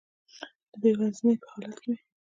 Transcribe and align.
د 0.71 0.71
بې 0.81 0.91
وزنۍ 0.99 1.35
په 1.41 1.47
حالت 1.53 1.77
کې 1.81 1.89
وي. 1.93 2.01